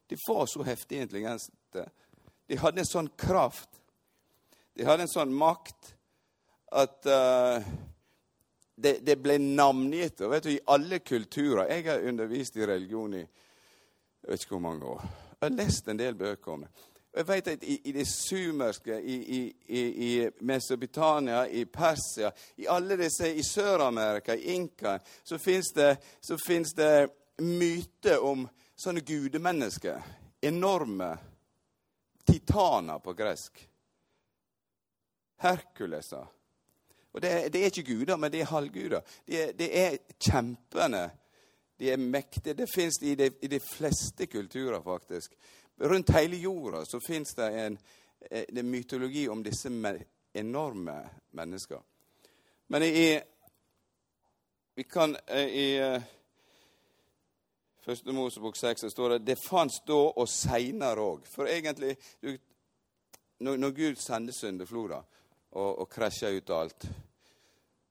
[0.07, 1.89] De var så heftig intelligente.
[2.47, 3.83] De hadde en sånn kraft.
[4.77, 5.93] De hadde en sånn makt
[6.77, 7.63] at uh,
[8.77, 10.21] det, det, ble navngitt.
[10.23, 13.25] Og vet du, I alle kulturer Jeg har undervist i religion i
[14.27, 15.03] jeg vet ikke hvor mange år.
[15.41, 16.71] Jeg har lest en del bøker om det.
[17.17, 22.99] Jeg vet at i, i det sumerske, i, i, i, Mesopotamia, i Persia, i alle
[22.99, 25.97] disse, i Sør-Amerika, i Inka, så fins det,
[26.77, 27.09] det
[27.39, 30.03] myter om sånne gudemennesker.
[30.43, 31.15] Enorme
[32.27, 33.63] titaner på gresk.
[35.47, 36.27] Herkuleser.
[37.15, 39.01] Og det, det, er ikke guder, men det er halvguder.
[39.25, 41.07] Det, det er kjempene
[41.79, 42.55] de er mektige.
[42.55, 45.37] Det fins i, i, de fleste kulturer, faktisk.
[45.81, 47.79] Rundt hele jorda så fins det en,
[48.31, 49.71] en eh, mytologi om disse
[50.35, 50.97] enorme
[51.31, 51.81] mennesker.
[52.69, 53.21] Men i
[54.75, 56.03] Vi kan eh, i eh,
[57.87, 61.27] Første Mosebok 6 så står det det fantes da og seinere òg.
[61.31, 61.95] For egentlig
[63.39, 64.99] når, Gud sendte syndefloda
[65.51, 66.89] og, og krasja ut alt,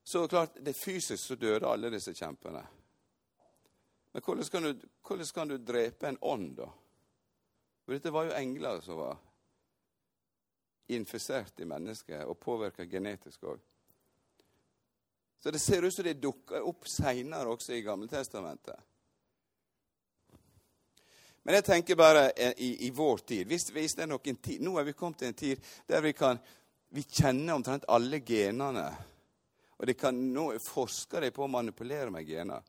[0.04, 2.66] så klart det fysisk så døde alle disse kjempene.
[4.16, 6.70] Men hvordan kan, du, hvordan kan du drepe en ånd, da?
[7.84, 9.18] For dette var jo engler som var
[10.96, 13.60] infisert i mennesket og påvirka genetisk òg.
[15.44, 18.80] Så det ser ut som det dukker opp seinere også i Gammeltestamentet.
[21.44, 23.52] Men jeg tenker bare i, i vår tid.
[23.52, 26.14] Hvis, hvis, det er noen tid Nå er vi kommet til en tid der vi
[26.16, 26.40] kan
[26.96, 28.88] vi kjenner omtrent alle genene.
[29.76, 32.64] Og kan, nå forsker de på å manipulere med gener.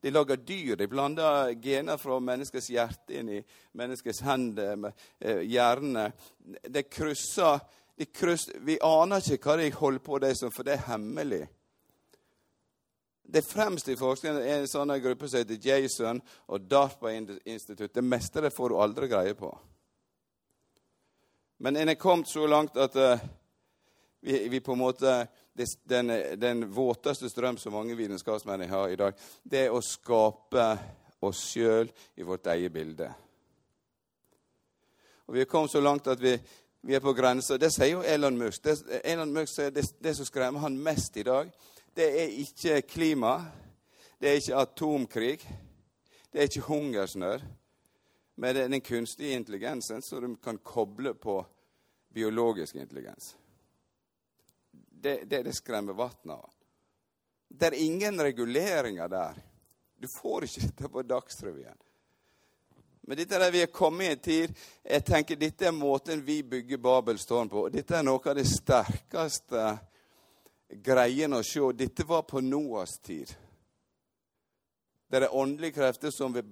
[0.00, 0.76] De lager dyr.
[0.76, 3.40] De blander gener fra menneskets hjerte inn i
[3.76, 6.10] menneskets hender, med eh, hjerne.
[6.68, 7.60] De krysser,
[7.96, 11.42] de krysser Vi aner ikke hva de holder på med, for det er hemmelig.
[13.30, 16.18] Det fremste i forskningen er en sånn gruppe som heter Jason
[16.50, 17.92] og DARPA-institutt.
[17.94, 19.52] Det meste det får du aldri greie på.
[21.62, 23.20] Men en er kommet så langt at uh,
[24.20, 25.12] vi, vi, på en måte
[25.88, 30.66] den, den våteste strøm som mange vitenskapsmenn har i dag, det er å skape
[31.20, 33.10] oss sjøl i vårt eget bilde.
[35.26, 36.32] Og Vi er kommet så langt at vi,
[36.82, 37.58] vi er på grensa.
[37.60, 38.64] Det sier jo Elon Musk.
[38.64, 41.52] Det, Elon Musk sier det, det som skremmer han mest i dag,
[41.94, 43.36] det er ikke klima,
[44.18, 45.38] det er ikke atomkrig,
[46.32, 47.46] det er ikke hungersnød.
[48.40, 51.42] Men det er den kunstige intelligensen som de kan koble på
[52.14, 53.36] biologisk intelligens.
[55.02, 56.50] Det, det, det skremmer vannet av.
[57.48, 59.38] Det er ingen reguleringer der.
[59.96, 61.78] Du får ikke dette på Dagsrevyen.
[63.00, 64.52] Men dette er der vi er kommet i en tid
[64.84, 67.62] jeg tenker Dette er måten vi bygger Babelstårn på.
[67.62, 67.68] på.
[67.68, 69.64] Dette er noe av det sterkeste
[70.84, 71.64] greiene å se.
[71.74, 73.32] Dette var på Noas tid.
[75.10, 76.44] Det er åndelige krefter som vi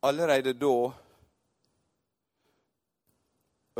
[0.00, 0.92] Allerede da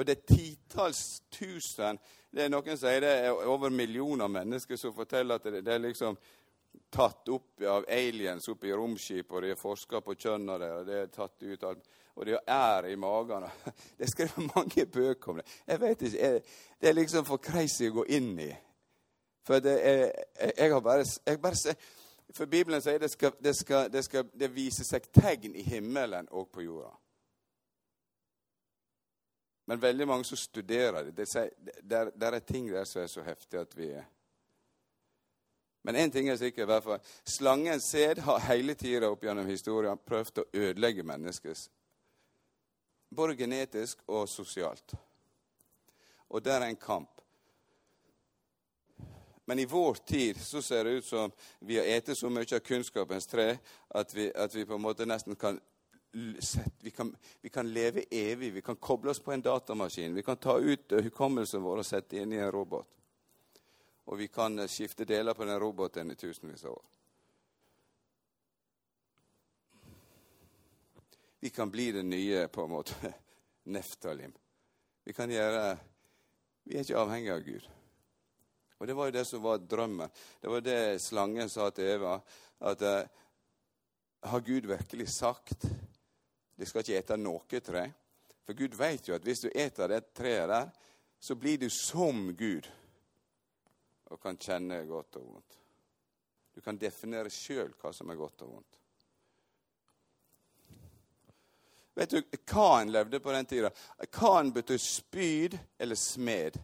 [0.00, 4.94] Og det er titalls tusen det er Noen sier det er over millioner mennesker som
[4.94, 6.14] forteller at det, er liksom
[6.94, 11.00] tatt opp av aliens opp i romskip, og de har forska på kjønna deres, det
[11.00, 13.46] er tatt ut alt, og de har ær i magen.
[13.98, 15.46] Det er skrevet mange bøker om det.
[15.66, 16.42] Jeg vet ikke, jeg,
[16.80, 18.50] Det er liksom for crazy å gå inn i.
[19.46, 20.02] For det er,
[20.38, 21.74] jeg, jeg har bare, jeg bare
[22.34, 26.28] For Bibelen sier det skal, det skal, det skal det vise seg tegn i himmelen
[26.30, 26.92] og på jorda.
[29.70, 31.26] Men veldig mange som studerer det,
[31.82, 34.08] det, er ting der som er så heftige at vi er
[35.82, 36.98] men én ting er sikkert, i hvert fall.
[37.24, 41.70] Slangens sæd har hele tida opp gjennom historien prøvd å ødelegge mennesket.
[43.08, 44.92] Både genetisk og sosialt.
[46.28, 47.22] Og der er en kamp.
[49.48, 52.60] Men i vår tid så ser det ut som vi har spist så mye av
[52.60, 53.48] kunnskapens tre
[53.88, 55.56] at vi, at vi på en måte nesten kan
[56.12, 58.52] vi kan, vi kan, leve evig.
[58.52, 60.14] Vi kan koble oss på en datamaskin.
[60.14, 63.00] Vi kan ta ut hukommelsen vår og sette inn i en robot
[64.10, 66.86] og vi kan eh, skifte deler på den roboten i tusenvis av år.
[71.40, 73.12] Vi kan bli det nye på en måte
[73.70, 74.32] Neftalim.
[75.04, 75.78] Vi kan gjøre
[76.64, 77.68] Vi er ikke avhengige av Gud.
[78.78, 80.10] Og Det var jo det som var drømmen.
[80.40, 82.20] Det var det slangen sa til Eva.
[82.60, 83.08] At uh,
[84.28, 85.64] har Gud virkelig sagt
[86.60, 87.86] de skal ikke ete noe tre?
[88.44, 90.68] For Gud vet jo at hvis du eter det treet der,
[91.20, 92.68] så blir du som Gud
[94.10, 95.56] og kan kjenne godt og vondt.
[96.54, 98.78] Du kan definere sjøl hva som er godt og vondt.
[101.96, 103.70] Vet du, Kain levde på den tida.
[104.12, 106.58] Kain betyr spyd eller smed.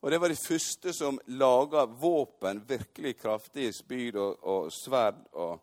[0.00, 5.58] Og Det var de første som laga våpen, virkelig kraftige spyd og, og sverd, og,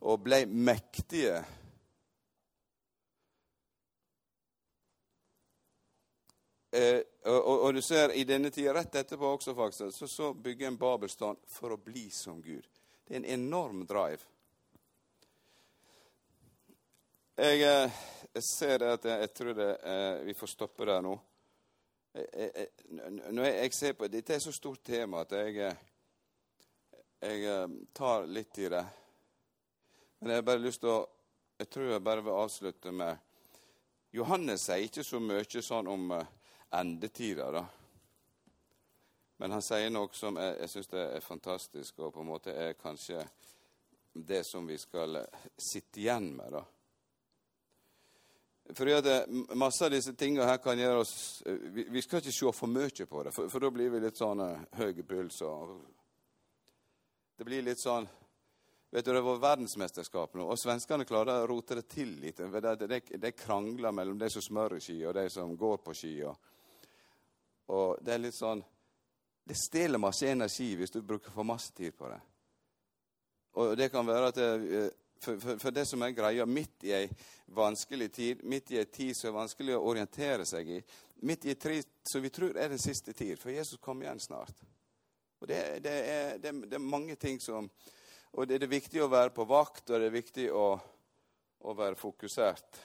[0.00, 1.42] og ble mektige
[6.70, 10.68] Eh, og, og, du ser i denne tida, rett etterpå også, faktisk, så, så bygger
[10.68, 12.66] en Babelstand for å bli som Gud.
[13.06, 14.20] Det er en enorm drive.
[17.38, 17.98] Jeg, eh,
[18.34, 21.16] jeg ser at jeg, jeg tror det, eh, vi får stoppe der nå.
[22.18, 22.68] Jeg, jeg,
[23.30, 25.76] når jeg, ser på Dette er så stort tema at jeg,
[27.94, 28.82] tar litt i det.
[30.18, 30.98] Men jeg har bare lyst til å
[31.58, 33.16] Jeg tror jeg bare vil avslutte med
[34.14, 36.12] Johannes sier ikke så mye sånn om
[36.70, 37.64] endetida, da.
[39.38, 42.74] Men han sier noe som jeg, jeg syns er fantastisk, og på en måte er
[42.78, 43.22] kanskje
[44.12, 45.20] det som vi skal
[45.54, 46.64] sitte igjen med, da.
[48.74, 52.34] Fordi at eh, Masse av disse tingene her kan gjøre oss Vi, vi skal ikke
[52.36, 55.40] se for mye på det, for, for da blir vi litt sånn uh, høy puls.
[55.42, 55.78] og
[57.38, 58.08] Det blir litt sånn
[58.90, 62.38] Vet du, Det var verdensmesterskap nå, og svenskene klarer å rote det til litt.
[62.40, 66.14] Det, det, det krangler mellom de som smører ski, og de som går på ski.
[66.24, 66.36] og
[67.68, 68.62] og det er litt sånn
[69.48, 72.18] Det stjeler masse energi hvis du bruker for masse tid på det.
[73.58, 74.90] Og det kan være at det, eh,
[75.24, 77.06] for, for, for, det som er greia midt i ei
[77.56, 80.82] vanskelig tid, midt i ei tid som er vanskelig å orientere seg i,
[81.26, 84.20] midt i ei tid som vi tror er den siste tid, for Jesus kommer igjen
[84.20, 84.62] snart.
[85.40, 87.70] Og det, det, er, det, er, mange ting som
[88.36, 90.66] Og det er viktig å være på vakt, og det er viktig å,
[91.64, 92.80] å være fokusert.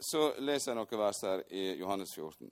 [0.00, 2.50] Så leser jeg noen vers her i Johannes 14.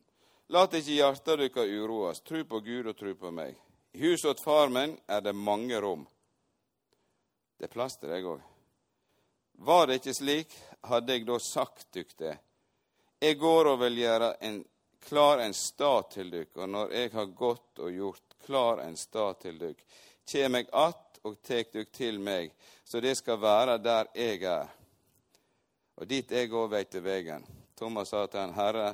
[0.52, 2.20] Lat ikke hjertet deres uroes.
[2.20, 3.56] Tru på Gud og tru på meg.
[3.92, 6.06] I huset åt far min er det mange rom.
[7.58, 8.42] Det er plass til deg òg.
[9.58, 10.52] Var det ikke slik,
[10.86, 12.34] hadde jeg da sagt dykk det.
[13.18, 14.60] Jeg går og vil gjøre en,
[15.08, 19.40] klar en stad til dykk, og når jeg har gått og gjort klar en stad
[19.42, 19.82] til dykk,
[20.28, 22.52] kjem eg att og tek dykk til meg,
[22.84, 24.68] så det skal være der eg er.
[25.98, 27.46] Og dit eg òg veit vegen.
[27.76, 28.92] Thomas sa til han, Herre,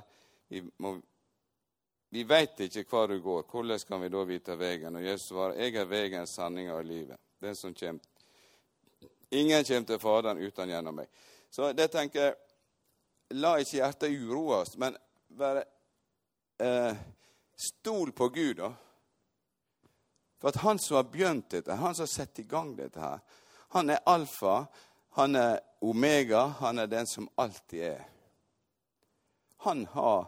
[0.49, 0.97] vi må
[2.14, 4.97] vi veit ikke hvor du går, hvordan kan vi da vite vegen?
[4.97, 7.18] Og Jesus svarer, jeg er vegen, sanninga og livet.
[7.43, 7.99] Den som kjem.
[9.35, 11.09] Ingen kjem til Faderen uten gjennom meg.
[11.51, 12.37] Så det tenker jeg
[13.35, 14.95] La ikke hjertet uroes, men
[15.35, 15.64] være
[16.62, 17.03] eh,
[17.59, 18.70] Stol på Gud, da.
[20.45, 23.21] For at han som har begynt dette, han som har satt i gang dette her,
[23.73, 24.67] han er alfa,
[25.17, 28.03] han er omega, han er den som alltid er.
[29.65, 30.27] Han har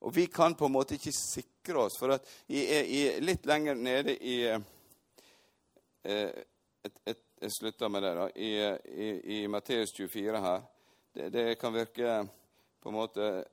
[0.00, 3.80] Og vi kan på en måte ikke sikre oss, for at i, i, litt lenger
[3.80, 4.60] nede i eh,
[6.84, 8.28] et, et, Jeg slutter med det, da.
[8.36, 8.50] I,
[9.40, 10.62] i Matteus 24 her.
[11.14, 12.26] Det, det kan virke
[12.80, 13.44] på en måte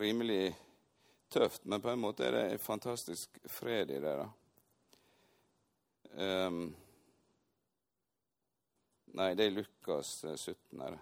[0.00, 0.54] rimelig
[1.32, 4.16] tøft, men på en måte er det en fantastisk fred i det.
[4.20, 4.28] da.
[6.12, 6.66] Um,
[9.16, 10.52] nei, det er Lukas 17.
[10.52, 11.00] Eh, er det.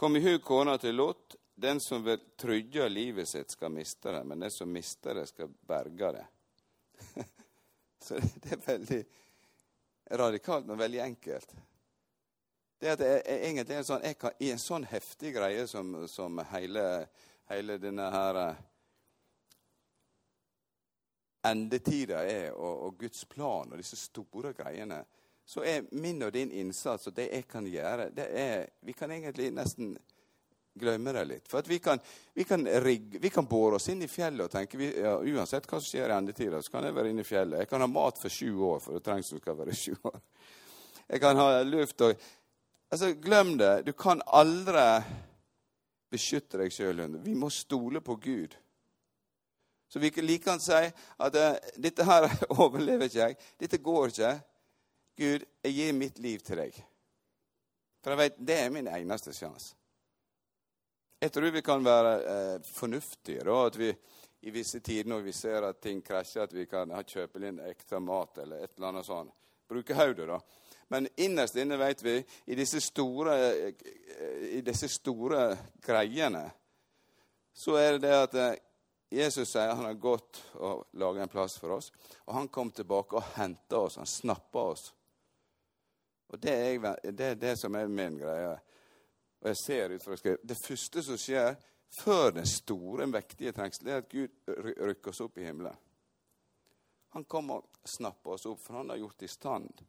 [0.00, 1.39] Kom i hu kona til Lot.
[1.60, 5.50] Den som vil trygge livet sitt, skal miste det, men den som mister det, skal
[5.68, 6.26] berge det.
[8.04, 9.00] Så det er veldig
[10.10, 11.52] radikalt, men veldig enkelt.
[12.80, 16.40] Det at jeg, jeg, egentlig er sånn, kan, I en sånn heftig greie som, som
[16.54, 16.84] hele,
[17.52, 18.62] hele, denne her eh,
[21.50, 25.02] endetida er, og, og Guds plan og disse store greiene
[25.44, 29.12] så er min og din innsats og det jeg kan gjøre det er, Vi kan
[29.12, 29.92] egentlig nesten
[30.74, 31.48] glemme det litt.
[31.50, 32.00] For vi kan,
[32.34, 35.80] vi, kan rigge, vi, kan, bore oss inn i fjellet og tenke ja, uansett hva
[35.80, 37.64] som skjer i endetida, så kan jeg være inne i fjellet.
[37.64, 40.20] Jeg kan ha mat for sju år, for det trengs som skal være sju år.
[41.10, 42.28] Jeg kan ha luft og
[42.90, 43.86] Altså, glem det.
[43.86, 44.82] Du kan aldri
[46.10, 47.04] beskytte deg sjøl.
[47.22, 48.56] Vi må stole på Gud.
[49.90, 50.72] Så vi like si
[51.18, 52.26] at uh, dette her
[52.62, 53.36] overlever ikke jeg.
[53.60, 54.32] Dette går ikke.
[55.18, 56.82] Gud, jeg gir mitt liv til deg.
[58.02, 59.76] For jeg vet, det er min eneste sjanse.
[61.20, 63.44] Jeg tror vi kan være eh, fornuftige.
[63.44, 63.90] da, at vi
[64.40, 67.58] i visse tider når vi ser at ting krasjer, at vi kan ha kjøpe inn
[67.60, 69.34] ekte mat eller et eller annet sånt.
[69.68, 70.38] Bruke hodet, da.
[70.88, 72.14] Men innerst inne vet vi,
[72.46, 73.84] i disse store, eh,
[74.56, 75.42] i disse store
[75.84, 76.46] greiene,
[77.52, 78.56] så er det det at eh,
[79.20, 81.92] Jesus sier han har gått og laget en plass for oss.
[82.24, 84.00] Og han kom tilbake og henta oss.
[84.00, 84.88] Han snappa oss.
[86.32, 88.54] Og det er, det er, det som er min greie.
[89.40, 91.54] Og jeg ser ut fra skrevet, Det første som skjer
[91.90, 95.76] før den store, mektige trengselen, er at Gud rykker oss opp i himmelen.
[97.10, 99.80] Han kommer og snapper oss opp, for han har gjort i stand.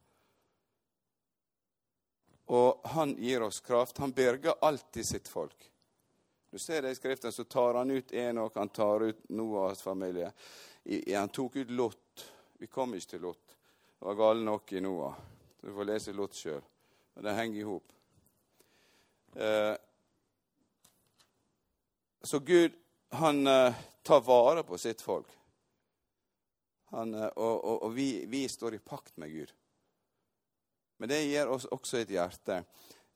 [2.52, 4.02] Og han gir oss kraft.
[4.02, 5.68] Han berger alltid sitt folk.
[6.52, 10.32] Du ser det i Skriften, så tar han ut Enok, han tar ut Noahs familie.
[10.84, 12.26] I, han tok ut Lot.
[12.58, 13.56] Vi kom ikke til Lot.
[13.99, 15.16] Det var gale nok i Noah.
[15.60, 16.62] Så du får lese Lot sjøl.
[17.22, 17.93] Det henger i hop.
[19.36, 19.76] Eh,
[22.22, 22.72] så Gud,
[23.10, 25.28] han eh, tar vare på sitt folk.
[26.86, 29.54] Han, eh, og, og, og vi, vi, står i pakt med Gud.
[30.98, 32.64] Men det gir oss også et hjerte.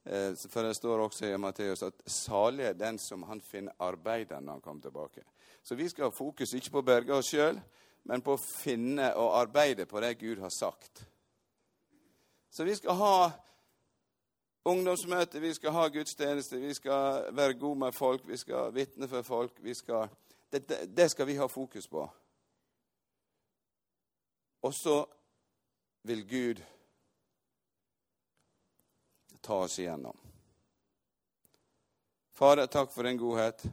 [0.06, 4.58] For det står også i Matteus at salig er den som han finner arbeider når
[4.58, 5.24] han kommer tilbake.
[5.66, 7.58] Så vi skal ha fokus ikke på å berge oss sjøl,
[8.06, 11.02] men på å finne og arbeide på det Gud har sagt.
[12.54, 13.16] Så vi skal ha
[14.66, 19.22] ungdomsmøte, vi skal ha gudstjeneste, vi skal være gode med folk, vi skal vitne for
[19.22, 19.60] folk.
[19.74, 20.10] Skal,
[20.52, 22.10] det, det, det skal vi ha fokus på.
[24.62, 25.06] Og så
[26.02, 26.64] vil Gud
[29.42, 30.18] ta oss igjennom.
[32.34, 33.66] Fader, takk for din godhet.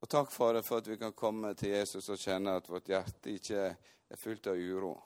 [0.00, 3.36] Og takk, Fader, for at vi kan komme til Jesus og kjenne at vårt hjerte
[3.36, 3.68] ikke
[4.08, 4.96] er fullt av uro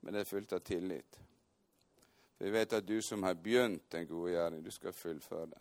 [0.00, 1.18] men det er fullt av tillit.
[2.38, 5.60] For Vi vet at du som har begynt den gode gjerning, du skal fullføre den.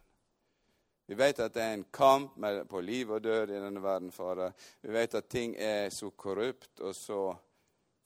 [1.08, 2.36] Vi vet at det er en kamp
[2.70, 4.52] på liv og død i denne verden, Fader.
[4.82, 7.22] Vi vet at ting er så korrupt og så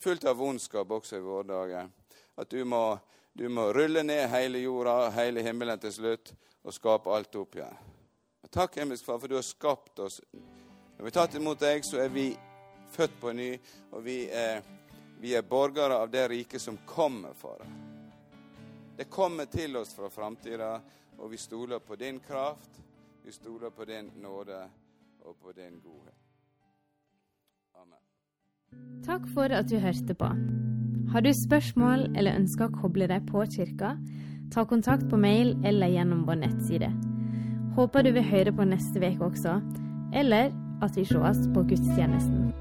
[0.02, 1.90] fullt av vondskap også i våre dager.
[2.38, 2.98] At du må,
[3.34, 7.58] du må rulle ned hele jorda, og hele himmelen til slutt, og skape alt opp
[7.58, 7.80] igjen.
[8.52, 10.20] Takk, himmelsk Far, for du har skapt oss.
[10.32, 12.30] Når vi har tatt imot deg, så er vi
[12.92, 13.56] født på ny,
[13.92, 14.62] og vi er
[15.22, 17.91] vi er borgere av det riket som kommer, Far.
[19.02, 20.76] Det kommer til oss fra framtida,
[21.18, 22.76] og vi stoler på din kraft,
[23.26, 24.60] vi stoler på din nåde
[25.26, 26.20] og på din godhet.
[27.82, 27.98] Amen.
[29.02, 30.30] Takk for at du hørte på.
[31.16, 33.96] Har du spørsmål eller ønsker å koble deg på kirka,
[34.54, 36.94] ta kontakt på mail eller gjennom vår nettside.
[37.74, 39.58] Håper du vil høre på neste uke også,
[40.14, 40.54] eller
[40.86, 42.52] at vi sees på gudstjenesten.